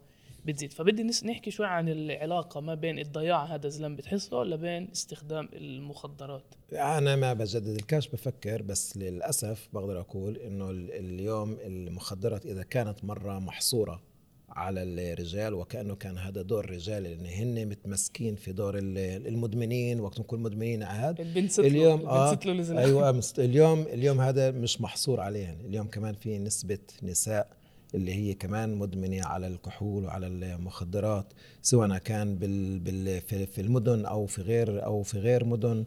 [0.47, 0.73] بتزيد.
[0.73, 6.55] فبدي نحكي شوي عن العلاقة ما بين الضياع هذا الزلم بتحسه ولا بين استخدام المخدرات.
[6.73, 13.39] أنا ما بجدد الكاش بفكر بس للأسف بقدر أقول إنه اليوم المخدرات إذا كانت مرة
[13.39, 14.01] محصورة
[14.49, 20.39] على الرجال وكأنه كان هذا دور الرجال لأن هن متمسكين في دور المدمنين وقت نكون
[20.39, 21.21] مدمنين عاد
[21.59, 27.56] اليوم آه أيوه اليوم اليوم هذا مش محصور عليهم اليوم كمان في نسبة نساء
[27.95, 34.25] اللي هي كمان مدمنة على الكحول وعلى المخدرات سواء كان بال بال في المدن أو
[34.25, 35.85] في غير أو في غير مدن.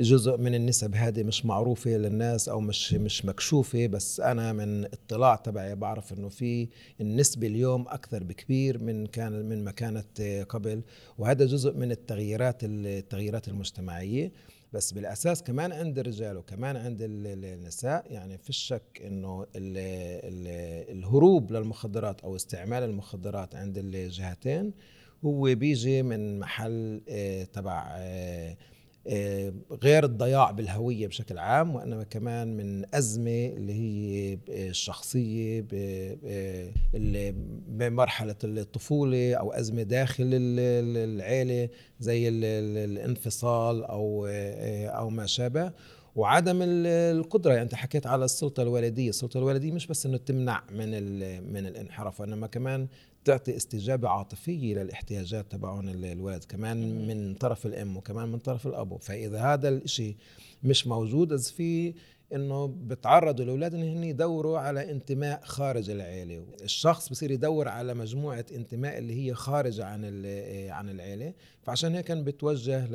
[0.00, 5.36] جزء من النسب هذه مش معروفة للناس أو مش مش مكشوفة بس أنا من اطلاع
[5.36, 6.68] تبعي بعرف إنه في
[7.00, 10.82] النسبة اليوم أكثر بكبير من كان من ما كانت قبل.
[11.18, 14.32] وهذا جزء من التغييرات التغييرات المجتمعية.
[14.72, 19.46] بس بالأساس كمان عند الرجال وكمان عند النساء يعني في الشك إنه
[20.90, 24.72] الهروب للمخدرات أو استعمال المخدرات عند الجهتين
[25.24, 28.56] هو بيجي من محل آه، تبع آه،
[29.82, 35.64] غير الضياع بالهوية بشكل عام وإنما كمان من أزمة اللي هي الشخصية
[37.68, 41.68] بمرحلة الطفولة أو أزمة داخل العيلة
[42.00, 45.72] زي الانفصال أو آه، أو ما شابه.
[46.16, 50.90] وعدم القدرة يعني أنت حكيت على السلطة الوالدية، السلطة الوالدية مش بس إنه تمنع من
[51.52, 52.88] من الانحراف وإنما كمان
[53.28, 58.96] تعطي استجابة عاطفية للاحتياجات تبعون الولد كمان من طرف الأم وكمان من طرف الأب.
[59.02, 60.16] فإذا هذا الإشي
[60.62, 61.94] مش موجود إذا في
[62.34, 66.44] إنه بتعرضوا الاولاد إن هن يدوروا على انتماء خارج العيلة.
[66.62, 70.04] الشخص بصير يدور على مجموعة انتماء اللي هي خارجه عن
[70.70, 71.32] عن العيلة.
[71.62, 72.86] فعشان هيك كان بتوجه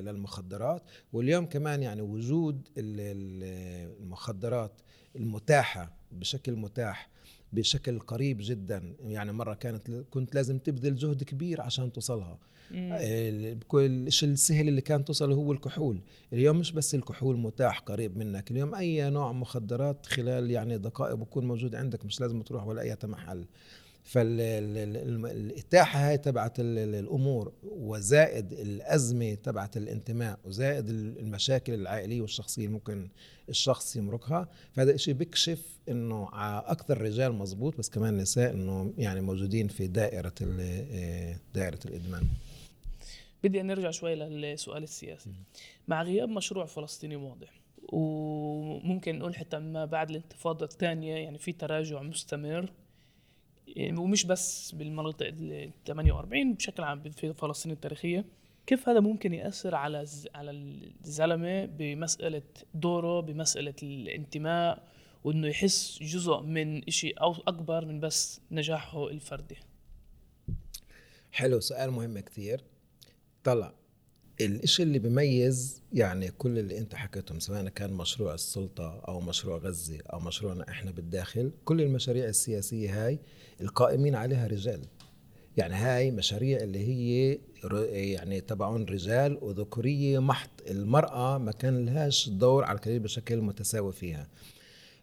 [0.00, 0.82] للمخدرات.
[1.12, 4.72] واليوم كمان يعني وجود المخدرات
[5.16, 7.08] المتاحة بشكل متاح
[7.52, 8.94] بشكل قريب جدا.
[9.04, 12.38] يعني مرة كانت كنت لازم تبذل جهد كبير عشان توصلها.
[13.68, 16.00] كل الشيء السهل اللي كان توصله هو الكحول.
[16.32, 21.46] اليوم مش بس الكحول متاح قريب منك اليوم أي نوع مخدرات خلال يعني دقائق بكون
[21.46, 23.44] موجود عندك مش لازم تروح ولا أي محل.
[24.08, 33.08] فالإتاحة هاي تبعت الأمور وزائد الأزمة تبعت الانتماء وزائد المشاكل العائلية والشخصية اللي ممكن
[33.48, 34.48] الشخص يمرقها.
[34.72, 36.28] فهذا الشيء بيكشف إنه
[36.70, 40.34] أكثر رجال مزبوط بس كمان نساء إنه يعني موجودين في دائرة
[41.54, 42.22] دائرة الإدمان.
[43.44, 45.30] بدي نرجع شوي للسؤال السياسي.
[45.88, 47.60] مع غياب مشروع فلسطيني واضح
[47.92, 52.72] وممكن نقول حتى ما بعد الانتفاضة الثانية يعني في تراجع مستمر
[53.78, 58.24] ومش بس بالمناطق ال 48 بشكل عام في فلسطين التاريخية
[58.66, 62.42] كيف هذا ممكن يأثر على على الزلمة بمسألة
[62.74, 64.88] دوره بمسألة الانتماء
[65.24, 69.56] وإنه يحس جزء من إشي أو أكبر من بس نجاحه الفردي؟
[71.32, 72.64] حلو سؤال مهم كثير.
[73.44, 73.74] طلع
[74.40, 79.98] الإشي اللي بيميز يعني كل اللي أنت حكيتهم سواء كان مشروع السلطة أو مشروع غزة
[80.12, 83.18] أو مشروعنا إحنا بالداخل كل المشاريع السياسية هاي
[83.60, 84.80] القائمين عليها رجال.
[85.56, 87.38] يعني هاي مشاريع اللي هي
[88.12, 94.28] يعني تبعون رجال وذكورية محض المرأة ما كان لهاش دور على الكثير بشكل متساوي فيها.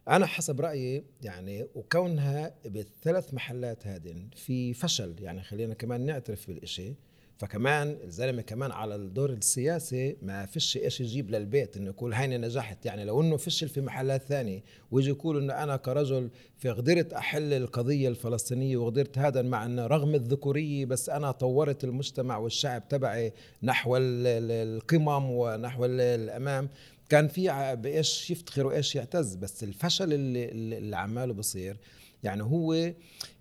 [0.08, 6.94] أنا حسب رأيي يعني وكونها بالثلاث محلات هذه في فشل يعني خلينا كمان نعترف بالإشي
[7.38, 12.86] فكمان الزلمة كمان على الدور السياسي ما فيش إيش يجيب للبيت إنه يقول هيني نجحت.
[12.86, 17.54] يعني لو إنه فشل في محلات ثانية ويجي يقول إنه أنا كرجل في قدرت أحل
[17.54, 23.98] القضية الفلسطينية وقدرت هذا مع إنه رغم الذكورية بس أنا طورت المجتمع والشعب تبعي نحو
[23.98, 26.70] القمم ونحو الأمام.
[27.10, 29.36] كان في بإيش يفتخر وايش يعتز.
[29.36, 30.46] بس الفشل اللي,
[30.78, 31.78] اللي عماله بصير
[32.24, 32.94] يعني هو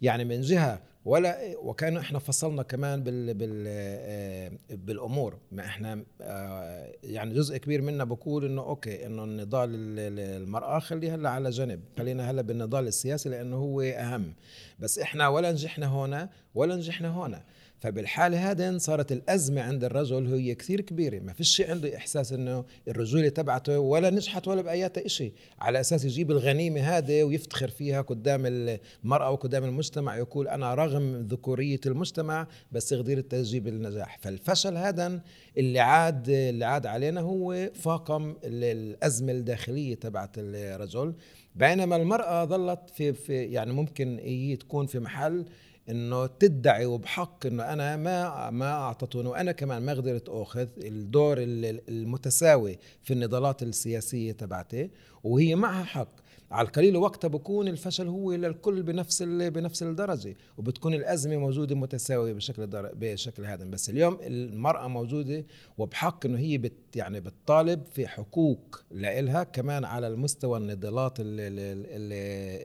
[0.03, 5.39] يعني من جهة ولا وكان إحنا فصلنا كمان بال بال آه، بالأمور.
[5.53, 11.31] ما إحنا آه، يعني جزء كبير منا بقول إنه أوكي إنه النضال المراه خليها هلأ
[11.31, 11.81] على جنب.
[11.99, 14.33] خلينا هلأ بالنضال السياسي لأنه هو أهم.
[14.79, 17.43] بس إحنا ولا نجحنا هنا ولا نجحنا هنا.
[17.85, 21.19] فبالحالة هذه صارت الأزمة عند الرجل هي كثير كبيرة.
[21.19, 25.33] ما فيش عنده إحساس أنه الرجولة تبعته ولا نجحت ولا بأياتها إشي.
[25.61, 31.81] على أساس يجيب الغنيمة هذه ويفتخر فيها قدام المرأة وقدام المجتمع يقول أنا رغم ذكورية
[31.87, 35.21] المجتمع بس قدرت تجيب النجاح فالفشل هذا
[35.57, 41.15] اللي عاد اللي عاد علينا هو فاقم الأزمة الداخلية تبعت الرجل.
[41.55, 45.45] بينما المرأة ظلت في, في يعني ممكن هي تكون في محل
[45.91, 52.79] إنه تدعي وبحق إنه أنا ما ما اعطتوني وأنا كمان ما قدرت أخذ الدور المتساوي
[53.03, 54.91] في النضالات السياسية تبعتي
[55.25, 56.24] وهي معها حق.
[56.55, 62.67] على القليل وقتها بكون الفشل هو للكل بنفس بنفس الدرجة وبتكون الأزمة موجودة متساوية بشكل
[62.95, 65.45] بشكل هذا بس اليوم المرأة موجودة
[65.79, 71.15] وبحق إنه هي بت يعني بتطالب في حقوق لإلها كمان على المستوى النضالات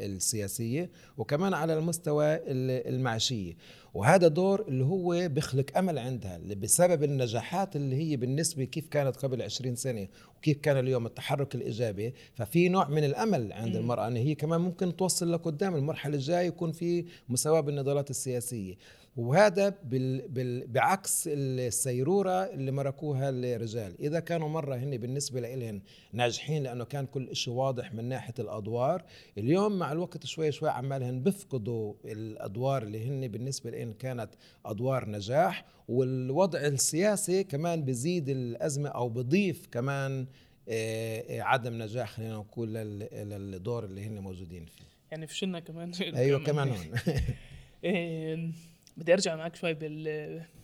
[0.05, 3.53] السياسية وكمان على المستوى المعيشية.
[3.93, 9.15] وهذا دور اللي هو بيخلق أمل عندها اللي بسبب النجاحات اللي هي بالنسبة كيف كانت
[9.17, 12.13] قبل 20 سنة وكيف كان اليوم التحرك الإيجابي.
[12.33, 16.71] ففي نوع من الأمل عند المرأة إن هي كمان ممكن توصل لقدام المرحلة الجاية يكون
[16.71, 18.75] في مساواة بالنضالات السياسية.
[19.19, 24.01] وهذا بال بال بعكس السيرورة اللي مركوها الرجال.
[24.01, 25.81] إذا كانوا مرة هن بالنسبة لهم
[26.13, 29.03] ناجحين لأنه كان كل شيء واضح من ناحية الأدوار
[29.37, 34.29] اليوم مع الوقت شوي شوي عمالهن بيفقدوا الأدوار اللي هن بالنسبة لهم كانت
[34.65, 40.27] أدوار نجاح والوضع السياسي كمان بزيد الأزمة أو بضيف كمان
[40.69, 44.83] آه، آه، عدم نجاح خلينا نقول للدور اللي هن موجودين فيه.
[45.11, 45.91] يعني فشلنا كمان.
[46.01, 46.77] أيوه كمان هون.
[47.83, 48.51] إيه،
[48.99, 49.73] بدي أرجع معك شوي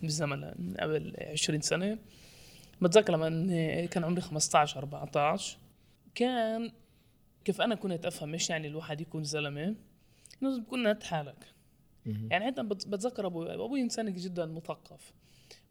[0.01, 1.97] بالزمن قبل 20 سنة.
[2.81, 5.57] بتذكر لما كان عمري 15 14
[6.15, 6.71] كان
[7.45, 9.75] كيف أنا كنت أفهم إيش يعني الواحد يكون زلمة
[10.43, 11.45] إنه تكون قد حالك.
[12.05, 15.13] يعني حتى بتذكر أبوي أبوي انسان جدا مثقف.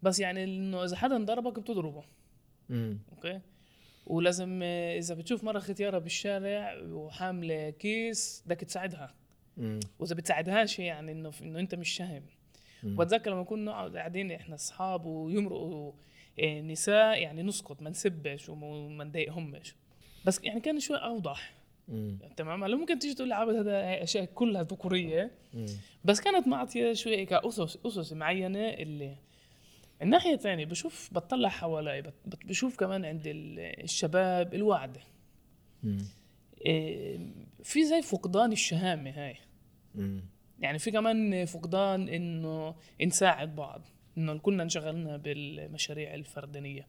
[0.03, 2.05] بس يعني إنه إذا حدا ضربك بتضربه.
[2.71, 3.41] أوكي؟
[4.07, 9.15] ولازم إذا بتشوف مرة ختيارة بالشارع وحاملة كيس بدك تساعدها.
[9.99, 12.23] وإذا بتساعدهاش يعني إنه إنه أنت مش شهم
[12.85, 15.93] وبتذكر لما كنا قاعدين إحنا اصحاب ويمرقوا
[16.41, 19.75] نساء يعني نسكت ما نسبش وما نضايقهمش.
[20.25, 21.55] بس يعني كان شوي أوضح.
[22.37, 25.31] تمام؟ هلا ممكن تيجي تقول لي عبد هذا أشياء كلها ذكورية.
[26.05, 29.17] بس كانت معطية شوي كأسس أسس معينة اللي
[30.03, 32.13] الناحيه الثانية بشوف بطلع حوالي
[32.45, 34.99] بشوف كمان عند الشباب الوعد.
[36.67, 37.19] إيه
[37.63, 39.37] في زي فقدان الشهامة هاي.
[40.61, 43.83] يعني في كمان فقدان إنه نساعد بعض
[44.19, 46.87] إنه كلنا انشغلنا بالمشاريع الفردانية.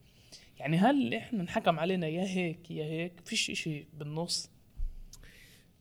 [0.59, 4.49] يعني هل إحنا انحكم علينا يا هيك يا هيك؟ فيش إشي بالنص؟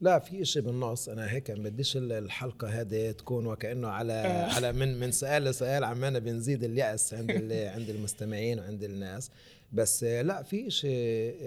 [0.00, 1.08] لا في إشي بالنص.
[1.08, 4.54] أنا هيك ما بديش الحلقة هذه تكون وكأنه على آه.
[4.54, 9.30] على من من سؤال لسؤال عمالنا بنزيد اليأس عند عند المستمعين وعند الناس.
[9.74, 11.38] بس لا في شيء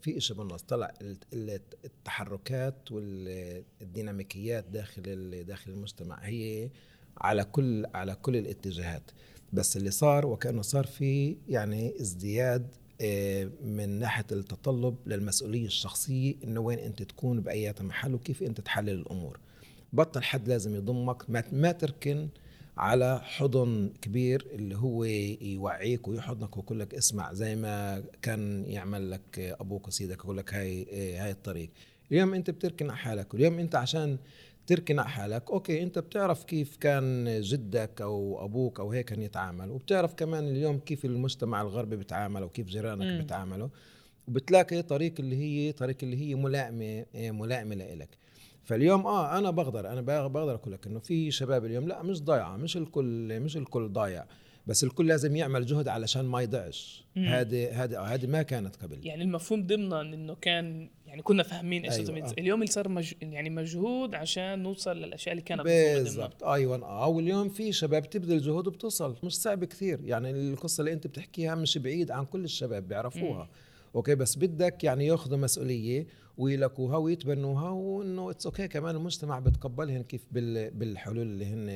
[0.00, 0.62] في شيء بالنص.
[0.62, 0.94] طلع
[1.84, 6.70] التحركات والديناميكيات داخل داخل المجتمع هي
[7.18, 9.10] على كل على كل الاتجاهات.
[9.52, 16.60] بس اللي صار وكأنه صار في يعني ازدياد آه، من ناحية التطلب للمسؤولية الشخصية إنه
[16.60, 19.40] وين أنت تكون بأي محل وكيف أنت تحلل الأمور.
[19.92, 22.28] بطل حد لازم يضمك ما تركن
[22.76, 29.38] على حضن كبير اللي هو يوعيك ويحضنك ويقول لك اسمع زي ما كان يعمل لك
[29.38, 30.86] أبوك وسيدك يقول لك هاي
[31.18, 31.70] هاي الطريق.
[32.12, 34.18] اليوم أنت بتركن على حالك واليوم أنت عشان
[34.66, 39.70] تركن على حالك okay أنت بتعرف كيف كان جدك أو أبوك أو هيك كان يتعامل
[39.70, 43.68] وبتعرف كمان اليوم كيف المجتمع الغربي بيتعامل وكيف جيرانك بيتعاملوا
[44.28, 48.08] وبتلاقي طريق اللي هي طريق اللي هي ملائمة ملائمة لإلك.
[48.66, 52.56] فاليوم آه أنا بقدر أنا بقدر أقول لك إنه في شباب اليوم لا مش ضايعة
[52.56, 54.26] مش الكل مش الكل ضايع
[54.66, 59.24] بس الكل لازم يعمل جهد علشان ما يضيعش هذه هذه هذه ما كانت قبل يعني
[59.24, 62.28] المفهوم ضمنا إنه كان يعني كنا فاهمين إيش أيوة.
[62.28, 62.34] آه.
[62.38, 63.12] اليوم اللي صار مج...
[63.22, 68.66] يعني مجهود عشان نوصل للأشياء اللي كانت بالضبط أيوه آه واليوم في شباب تبذل جهود
[68.66, 73.42] وبتوصل مش صعب كثير يعني القصة اللي أنت بتحكيها مش بعيد عن كل الشباب بيعرفوها
[73.42, 73.48] مم.
[73.94, 76.06] okay بس بدك يعني ياخذوا مسؤولية
[76.38, 81.66] ويملكوها ويتبنوها وإنه it's okay كمان المجتمع بتقبلهن كيف بالحلول اللي هن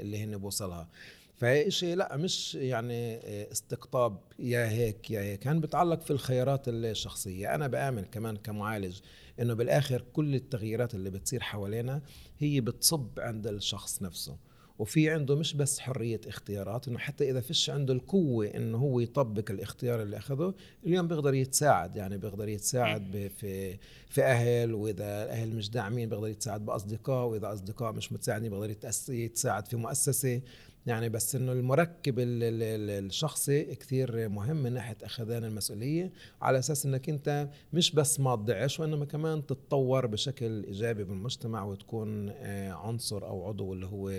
[0.00, 0.88] اللي هن بوصلها.
[1.36, 5.40] فهي شيء لا مش يعني آه، استقطاب يا هيك يا هيك.
[5.40, 7.54] كان بتعلق في الخيارات الشخصية.
[7.54, 9.00] أنا بآمن كمان كمعالج
[9.40, 12.02] إنه بالآخر كل التغييرات اللي بتصير حوالينا
[12.38, 14.36] هي بتصب عند الشخص نفسه.
[14.78, 19.50] وفي عنده مش بس حرية اختيارات إنه حتى إذا فيش عنده القوة إنه هو يطبق
[19.50, 20.54] الاختيار اللي أخذه
[20.86, 21.96] اليوم بيقدر يتساعد.
[21.96, 27.92] يعني بيقدر يتساعد في في أهل وإذا الاهل مش داعمين بيقدر يتساعد بأصدقاء وإذا أصدقاء
[27.92, 28.74] مش متساعدين بيقدر
[29.08, 30.40] يتساعد في مؤسسة.
[30.86, 37.48] يعني بس إنه المركب الشخصي كثير مهم من ناحية أخذان المسؤولية على أساس إنك أنت
[37.72, 43.72] مش بس ما تضيعش وإنما كمان تتطور بشكل إيجابي بالمجتمع وتكون آه، عنصر أو عضو
[43.72, 44.10] اللي هو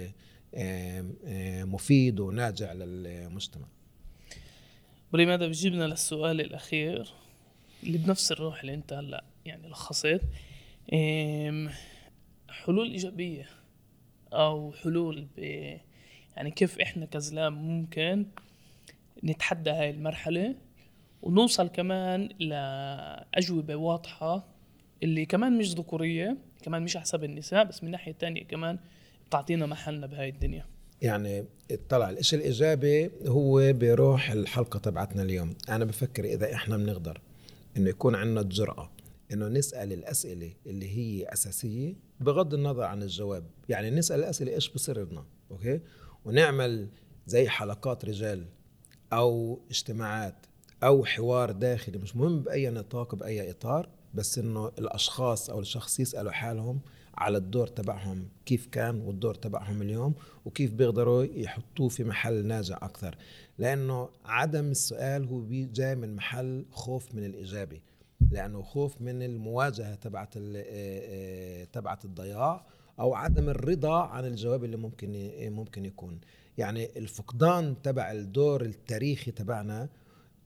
[1.66, 3.66] مفيد وناجع للمجتمع.
[5.14, 7.14] ولماذا بجيبنا للسؤال الأخير
[7.84, 10.22] اللي بنفس الروح اللي أنت هلأ يعني لخصت
[12.50, 13.50] حلول إيجابية
[14.34, 15.40] أو حلول ب
[16.38, 18.26] يعني كيف إحنا كزلام ممكن
[19.24, 20.56] نتحدى هاي المرحلة
[21.22, 24.48] ونوصل كمان لأجوبة واضحة
[25.04, 28.80] اللي كمان مش ذكورية كمان مش حسب النساء بس من ناحية تانية كمان
[29.32, 30.66] تعطينا محلنا بهاي الدنيا.
[31.02, 31.46] يعني
[31.90, 35.56] طلع الإشي الإيجابي هو بروح الحلقة تبعتنا اليوم.
[35.70, 37.22] أنا بفكر إذا إحنا بنقدر
[37.78, 38.92] إنه يكون عندنا الجرأه
[39.34, 43.44] إنه نسأل الأسئلة اللي هي أساسية بغض النظر عن الجواب.
[43.70, 45.80] يعني نسأل الأسئلة إيش بصير لنا أوكي؟
[46.26, 46.90] ونعمل
[47.28, 48.46] زي حلقات رجال
[49.14, 50.46] أو اجتماعات
[50.84, 51.98] أو حوار داخلي.
[51.98, 56.82] مش مهم بأي نطاق بأي إطار بس إنه الأشخاص أو الشخص يسألوا حالهم
[57.18, 60.14] على الدور تبعهم كيف كان والدور تبعهم اليوم
[60.46, 63.18] وكيف بيقدروا يحطوه في محل ناجع أكثر.
[63.58, 67.80] لأنه عدم السؤال هو جاي من محل خوف من الاجابه
[68.32, 70.34] لأنه خوف من المواجهة تبعت
[71.74, 72.66] تبعت الضياع
[73.00, 76.20] أو عدم الرضا عن الجواب اللي ممكن ممكن يكون.
[76.58, 79.90] يعني الفقدان تبع الدور التاريخي تبعنا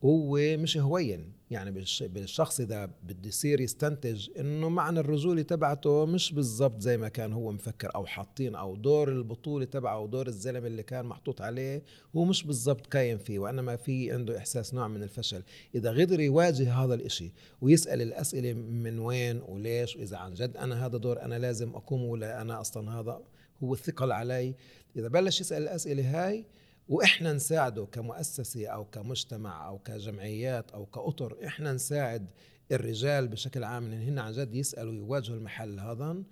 [0.04, 1.32] هو مش هوين.
[1.50, 1.70] يعني
[2.00, 7.52] بالشخص إذا بده يصير يستنتج إنه معنى الرجولة تبعته مش بالضبط زي ما كان هو
[7.52, 11.82] مفكر أو حاطين أو دور البطولة تبعه أو دور الزلمة اللي كان محطوط عليه
[12.16, 15.42] هو مش بالضبط كاين فيه وإنما في عنده إحساس نوع من الفشل.
[15.74, 20.98] إذا قدر يواجه هذا الإشي ويسأل الأسئلة من وين وليش وإذا عن جد أنا هذا
[20.98, 23.20] دور أنا لازم اقوم ولا أنا أصلا هذا
[23.64, 24.54] هو الثقل علي
[24.96, 26.44] إذا بلش يسأل الأسئلة هاي
[26.90, 32.26] وإحنا نساعده كمؤسسة أو كمجتمع أو كجمعيات أو كأطر إحنا نساعد
[32.72, 36.22] الرجال بشكل عام إن هن عن جد يسألوا يواجهوا المحل هذا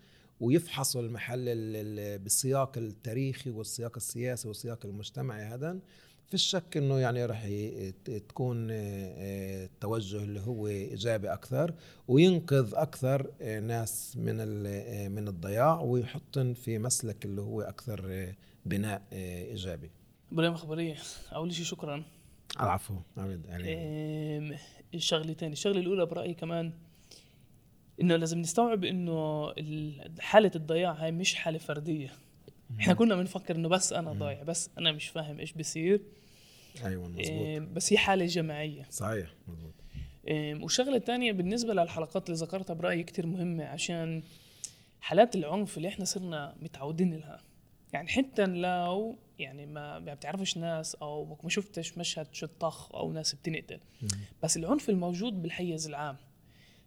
[0.40, 1.44] ويفحصوا المحل
[2.18, 5.78] بالسياق التاريخي والسياق السياسي والسياق المجتمعي هذا.
[6.26, 7.48] في الشك إنه يعني راح
[8.04, 11.74] تكون التوجه اللي هو إيجابي أكثر
[12.08, 13.30] وينقذ أكثر
[13.60, 14.36] ناس من
[15.12, 18.32] من الضياع ويحطن في مسلك اللي هو أكثر
[18.66, 19.90] بناء إيجابي.
[20.32, 20.96] إبراهيم أخبارية؟
[21.34, 22.04] اول شيء شكرا.
[22.60, 24.58] العفو عبد يعني.
[24.94, 26.72] الشغلتين الشغلة الأولى برأيي كمان
[28.00, 29.52] إنه لازم نستوعب إنه
[30.20, 32.12] حالة الضياع هاي مش حالة فردية.
[32.80, 36.00] إحنا كنا بنفكر إنه بس أنا ضايع بس أنا مش فاهم إيش بصير
[36.84, 38.86] أيوه مزبوط بس هي حالة جماعية.
[38.90, 39.74] صحيح مزبوط
[40.62, 44.22] والشغلة الثانية بالنسبة للحلقات اللي ذكرتها برأيي كتير مهمة عشان
[45.00, 47.42] حالات العنف اللي إحنا صرنا متعودين لها
[47.92, 53.34] يعني حتى لو يعني ما بتعرفش ناس أو ما شفتش مشهد شو طخ أو ناس
[53.34, 53.80] بتنقتل.
[54.42, 56.16] بس العنف الموجود بالحيز العام.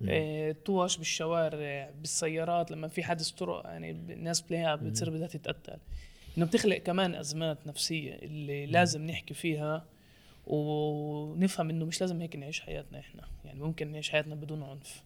[0.08, 5.78] إيه طوش بالشوارع بالسيارات لما في حادث طرق يعني الناس بتلاقيها بتصير بدها تتقتل.
[6.38, 9.86] إنه بتخلق كمان أزمات نفسية اللي لازم نحكي فيها
[10.48, 13.28] ونفهم إنه مش لازم هيك نعيش حياتنا إحنا.
[13.46, 15.04] يعني ممكن نعيش حياتنا بدون عنف.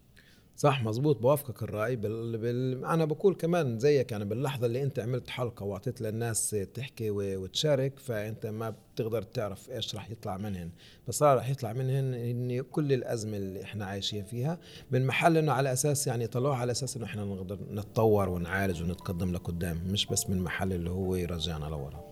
[0.58, 1.96] صح مزبوط بوافقك الرأي.
[1.96, 2.38] بال...
[2.38, 2.86] بال...
[2.86, 7.16] أنا بقول كمان زيك يعني باللحظة اللي أنت عملت حلقة وأعطيت للناس تحكي و...
[7.44, 10.70] وتشارك فأنت ما بتقدر تعرف إيش راح يطلع منهن.
[11.08, 14.60] بس راح يطلع منهن إن كل الأزمة اللي إحنا عايشين فيها
[14.92, 19.32] من محل إنه على أساس يعني طلعوها على أساس إنه إحنا نقدر نتطور ونعالج ونتقدم
[19.32, 22.04] لقدام مش بس من محل اللي هو يرجعنا لورا.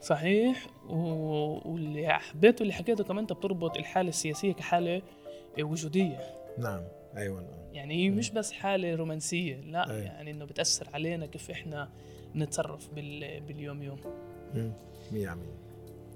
[0.00, 0.66] صحيح.
[0.88, 0.96] و...
[1.72, 5.02] واللي حبيته اللي حكيته كمان أنت بتربط الحالة السياسية كحالة
[5.60, 6.20] وجودية.
[6.58, 6.80] نعم.
[7.16, 7.56] أيوه.
[7.72, 10.02] يعني هي مش بس حالة رومانسية لا أيوة.
[10.02, 11.88] يعني إنه بتأثر علينا كيف إحنا
[12.34, 13.40] نتصرف بال...
[13.40, 13.98] باليوم يوم.
[15.12, 15.16] 100%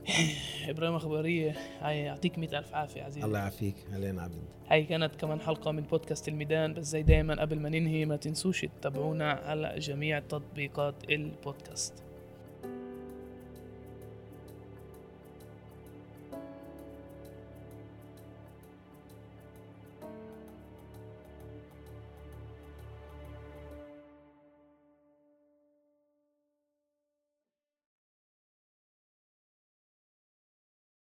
[0.68, 3.26] إبراهيم أخبارية؟ هاي يعطيك مئة ألف عافية عزيزي.
[3.26, 3.74] الله يعافيك.
[3.92, 4.34] علينا عبد.
[4.68, 8.60] هاي كانت كمان حلقة من بودكاست الميدان بس زي دايما قبل ما ننهي ما تنسوش
[8.60, 11.94] تتابعونا على جميع تطبيقات البودكاست.